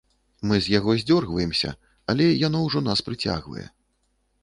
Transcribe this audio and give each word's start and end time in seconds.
Мы 0.51 0.55
з 0.67 0.73
яго 0.77 0.95
здзёргваемся, 1.01 1.75
але 2.15 2.29
яно 2.47 2.65
ўжо 2.67 2.85
нас 2.91 3.07
прыцягвае. 3.11 3.67